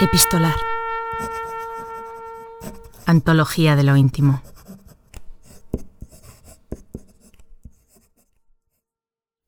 Epistolar. 0.00 0.56
Antología 3.06 3.76
de 3.76 3.84
lo 3.84 3.96
íntimo. 3.96 4.42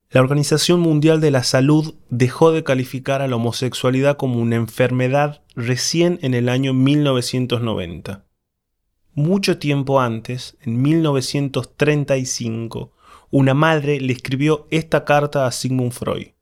La 0.09 0.21
Organización 0.21 0.79
Mundial 0.79 1.21
de 1.21 1.33
la 1.33 1.43
Salud 1.43 1.97
dejó 2.11 2.53
de 2.53 2.63
calificar 2.63 3.23
a 3.23 3.27
la 3.27 3.35
homosexualidad 3.35 4.17
como 4.17 4.39
una 4.39 4.55
enfermedad 4.55 5.43
recién 5.57 6.21
en 6.23 6.33
el 6.33 6.49
año 6.49 6.73
1990. 6.73 8.25
Mucho 9.15 9.59
tiempo 9.59 10.01
antes, 10.01 10.57
en 10.61 10.81
1935, 10.81 12.93
una 13.31 13.55
madre 13.55 14.01
le 14.01 14.13
escribió 14.13 14.69
esta 14.71 15.05
carta 15.05 15.49
a 15.49 15.51
Sigmund 15.51 15.91
Freud 15.91 16.36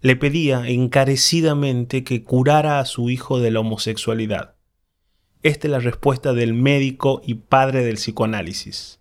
le 0.00 0.16
pedía 0.16 0.68
encarecidamente 0.68 2.04
que 2.04 2.22
curara 2.22 2.80
a 2.80 2.84
su 2.84 3.10
hijo 3.10 3.40
de 3.40 3.50
la 3.50 3.60
homosexualidad. 3.60 4.54
Esta 5.42 5.66
es 5.66 5.70
la 5.70 5.78
respuesta 5.78 6.32
del 6.32 6.54
médico 6.54 7.20
y 7.24 7.34
padre 7.34 7.84
del 7.84 7.94
psicoanálisis. 7.94 9.00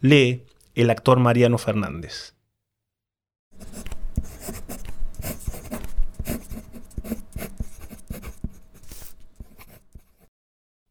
Lee 0.00 0.44
el 0.74 0.90
actor 0.90 1.18
Mariano 1.20 1.58
Fernández. 1.58 2.34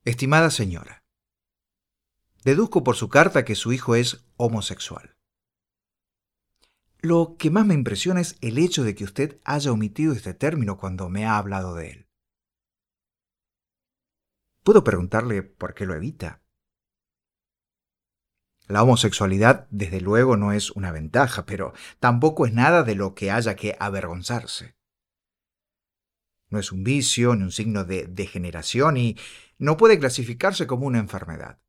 Estimada 0.05 0.51
señora, 0.51 1.03
deduzco 2.45 2.81
por 2.83 2.95
su 2.95 3.09
carta 3.09 3.43
que 3.43 3.55
su 3.55 3.73
hijo 3.73 3.95
es 3.95 4.23
homosexual. 4.37 5.16
Lo 7.07 7.37
que 7.39 7.51
más 7.51 7.65
me 7.65 7.73
impresiona 7.73 8.19
es 8.19 8.37
el 8.41 8.57
hecho 8.57 8.83
de 8.83 8.93
que 8.93 9.05
usted 9.05 9.39
haya 9.45 9.71
omitido 9.71 10.11
este 10.11 10.33
término 10.33 10.77
cuando 10.77 11.07
me 11.07 11.25
ha 11.25 11.37
hablado 11.37 11.73
de 11.73 11.91
él. 11.91 12.09
¿Puedo 14.61 14.83
preguntarle 14.83 15.41
por 15.41 15.73
qué 15.73 15.85
lo 15.85 15.95
evita? 15.95 16.43
La 18.67 18.83
homosexualidad, 18.83 19.69
desde 19.71 20.01
luego, 20.01 20.35
no 20.35 20.51
es 20.51 20.69
una 20.71 20.91
ventaja, 20.91 21.45
pero 21.45 21.71
tampoco 22.01 22.45
es 22.45 22.51
nada 22.51 22.83
de 22.83 22.95
lo 22.95 23.15
que 23.15 23.31
haya 23.31 23.55
que 23.55 23.77
avergonzarse. 23.79 24.75
No 26.49 26.59
es 26.59 26.73
un 26.73 26.83
vicio 26.83 27.37
ni 27.37 27.43
un 27.43 27.53
signo 27.53 27.85
de 27.85 28.07
degeneración 28.07 28.97
y 28.97 29.15
no 29.57 29.77
puede 29.77 29.97
clasificarse 29.97 30.67
como 30.67 30.85
una 30.85 30.99
enfermedad. 30.99 31.61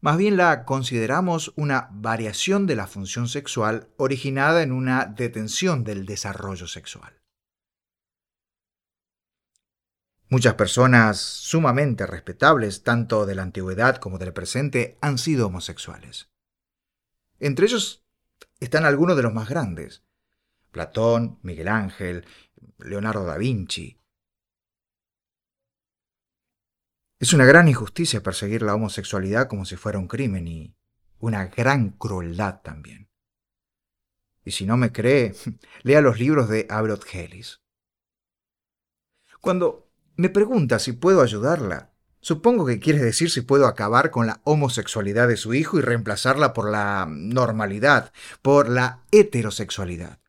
Más 0.00 0.16
bien 0.16 0.38
la 0.38 0.64
consideramos 0.64 1.52
una 1.56 1.90
variación 1.92 2.66
de 2.66 2.74
la 2.74 2.86
función 2.86 3.28
sexual 3.28 3.88
originada 3.98 4.62
en 4.62 4.72
una 4.72 5.04
detención 5.04 5.84
del 5.84 6.06
desarrollo 6.06 6.66
sexual. 6.66 7.20
Muchas 10.30 10.54
personas 10.54 11.18
sumamente 11.18 12.06
respetables, 12.06 12.82
tanto 12.82 13.26
de 13.26 13.34
la 13.34 13.42
antigüedad 13.42 13.96
como 13.96 14.16
del 14.16 14.32
presente, 14.32 14.96
han 15.02 15.18
sido 15.18 15.48
homosexuales. 15.48 16.30
Entre 17.38 17.66
ellos 17.66 18.02
están 18.58 18.86
algunos 18.86 19.16
de 19.16 19.24
los 19.24 19.34
más 19.34 19.48
grandes. 19.48 20.02
Platón, 20.70 21.40
Miguel 21.42 21.68
Ángel, 21.68 22.24
Leonardo 22.78 23.24
da 23.24 23.36
Vinci, 23.36 23.99
Es 27.20 27.34
una 27.34 27.44
gran 27.44 27.68
injusticia 27.68 28.22
perseguir 28.22 28.62
la 28.62 28.74
homosexualidad 28.74 29.46
como 29.46 29.66
si 29.66 29.76
fuera 29.76 29.98
un 29.98 30.08
crimen 30.08 30.48
y 30.48 30.74
una 31.18 31.44
gran 31.48 31.90
crueldad 31.90 32.62
también. 32.62 33.10
Y 34.42 34.52
si 34.52 34.64
no 34.64 34.78
me 34.78 34.90
cree, 34.90 35.34
lea 35.82 36.00
los 36.00 36.18
libros 36.18 36.48
de 36.48 36.66
Abrot 36.70 37.04
Hellis. 37.12 37.60
Cuando 39.42 39.92
me 40.16 40.30
pregunta 40.30 40.78
si 40.78 40.92
puedo 40.92 41.20
ayudarla, 41.20 41.92
supongo 42.22 42.64
que 42.64 42.80
quiere 42.80 43.00
decir 43.00 43.30
si 43.30 43.42
puedo 43.42 43.66
acabar 43.66 44.10
con 44.10 44.26
la 44.26 44.40
homosexualidad 44.44 45.28
de 45.28 45.36
su 45.36 45.52
hijo 45.52 45.78
y 45.78 45.82
reemplazarla 45.82 46.54
por 46.54 46.70
la 46.70 47.06
normalidad, 47.06 48.14
por 48.40 48.70
la 48.70 49.04
heterosexualidad. 49.12 50.20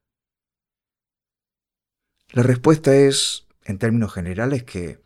La 2.31 2.43
respuesta 2.43 2.93
es, 2.93 3.47
en 3.63 3.77
términos 3.77 4.13
generales, 4.13 4.63
que 4.63 5.01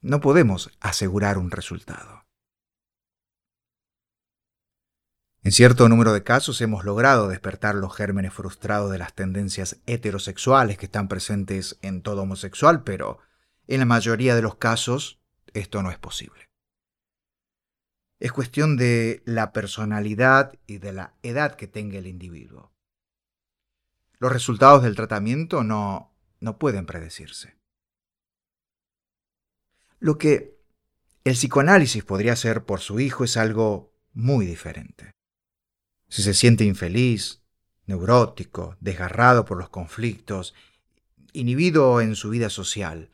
no 0.00 0.20
podemos 0.20 0.70
asegurar 0.80 1.38
un 1.38 1.50
resultado. 1.50 2.26
En 5.42 5.52
cierto 5.52 5.88
número 5.88 6.12
de 6.12 6.24
casos 6.24 6.60
hemos 6.60 6.84
logrado 6.84 7.28
despertar 7.28 7.76
los 7.76 7.94
gérmenes 7.94 8.32
frustrados 8.32 8.90
de 8.90 8.98
las 8.98 9.14
tendencias 9.14 9.78
heterosexuales 9.86 10.76
que 10.76 10.86
están 10.86 11.06
presentes 11.06 11.78
en 11.82 12.02
todo 12.02 12.22
homosexual, 12.22 12.82
pero 12.82 13.20
en 13.68 13.78
la 13.78 13.86
mayoría 13.86 14.34
de 14.34 14.42
los 14.42 14.56
casos 14.56 15.20
esto 15.54 15.84
no 15.84 15.92
es 15.92 15.98
posible. 15.98 16.50
Es 18.18 18.32
cuestión 18.32 18.76
de 18.76 19.22
la 19.24 19.52
personalidad 19.52 20.54
y 20.66 20.78
de 20.78 20.92
la 20.92 21.14
edad 21.22 21.54
que 21.54 21.68
tenga 21.68 21.98
el 21.98 22.08
individuo. 22.08 22.72
Los 24.18 24.32
resultados 24.32 24.82
del 24.82 24.96
tratamiento 24.96 25.62
no, 25.62 26.12
no 26.40 26.58
pueden 26.58 26.86
predecirse. 26.86 27.56
Lo 29.98 30.18
que 30.18 30.56
el 31.24 31.34
psicoanálisis 31.34 32.04
podría 32.04 32.34
hacer 32.34 32.64
por 32.64 32.80
su 32.80 33.00
hijo 33.00 33.24
es 33.24 33.36
algo 33.36 33.92
muy 34.12 34.46
diferente. 34.46 35.12
Si 36.08 36.22
se 36.22 36.34
siente 36.34 36.64
infeliz, 36.64 37.42
neurótico, 37.86 38.76
desgarrado 38.80 39.44
por 39.44 39.58
los 39.58 39.68
conflictos, 39.68 40.54
inhibido 41.32 42.00
en 42.00 42.14
su 42.14 42.30
vida 42.30 42.50
social, 42.50 43.10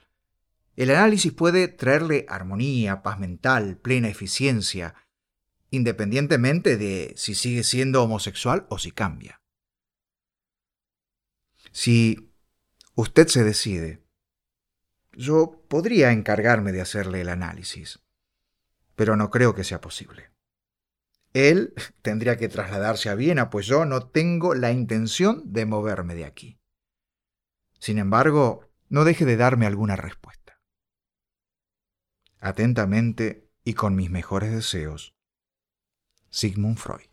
el 0.77 0.91
análisis 0.91 1.33
puede 1.33 1.69
traerle 1.69 2.25
armonía, 2.29 3.03
paz 3.03 3.19
mental, 3.19 3.77
plena 3.77 4.09
eficiencia, 4.09 4.95
independientemente 5.71 6.77
de 6.77 7.15
si 7.17 7.35
sigue 7.35 7.63
siendo 7.63 8.03
homosexual 8.03 8.67
o 8.69 8.79
si 8.79 8.91
cambia. 8.91 9.41
Si 11.71 12.31
usted 12.95 13.29
se 13.29 13.45
decide 13.45 14.02
yo 15.13 15.65
podría 15.69 16.13
encargarme 16.13 16.73
de 16.73 16.81
hacerle 16.81 17.21
el 17.21 17.29
análisis, 17.29 18.01
pero 18.95 19.17
no 19.17 19.31
creo 19.31 19.55
que 19.55 19.65
sea 19.65 19.81
posible. 19.81 20.31
Él 21.33 21.75
tendría 22.03 22.37
que 22.37 22.49
trasladarse 22.49 23.09
a 23.09 23.15
Viena, 23.15 23.51
pues 23.51 23.67
yo 23.67 23.85
no 23.85 24.09
tengo 24.09 24.55
la 24.55 24.73
intención 24.73 25.53
de 25.53 25.67
moverme 25.67 26.15
de 26.15 26.25
aquí. 26.25 26.59
Sin 27.79 27.99
embargo, 27.99 28.71
no 28.89 29.05
deje 29.05 29.25
de 29.25 29.37
darme 29.37 29.67
alguna 29.67 29.97
respuesta. 29.97 30.61
Atentamente 32.39 33.49
y 33.65 33.75
con 33.75 33.95
mis 33.95 34.11
mejores 34.11 34.53
deseos, 34.53 35.15
Sigmund 36.31 36.79
Freud. 36.79 37.13